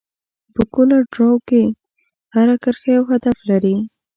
[0.53, 1.63] په کولر ډراو کې
[2.35, 3.75] هره کرښه یو هدف لري.